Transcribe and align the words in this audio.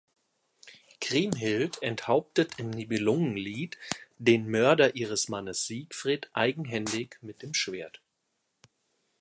Kriemhild 0.99 1.77
enthauptet 1.83 2.53
im 2.57 2.71
Nibelungenlied 2.71 3.77
den 4.17 4.49
Mörder 4.49 4.95
ihres 4.95 5.29
Mannes 5.29 5.67
Siegfried 5.67 6.27
eigenhändig 6.33 7.19
mit 7.21 7.43
dem 7.43 7.53
Schwert. 7.53 8.01